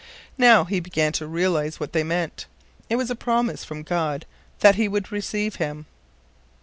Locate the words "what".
1.79-1.93